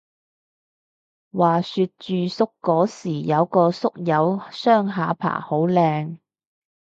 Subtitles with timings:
[1.31, 6.17] 話說住宿嗰時有個宿友雙下巴好靚